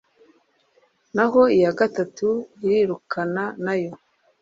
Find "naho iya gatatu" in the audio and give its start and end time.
1.15-2.27